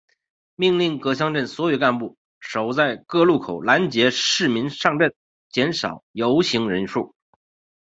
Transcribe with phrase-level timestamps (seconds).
[0.55, 5.13] 命令各乡镇所有干部守在各路口阻拦市民上镇
[5.51, 7.13] 减少游行人数。